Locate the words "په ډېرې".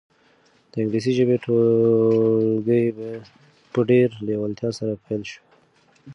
3.71-4.15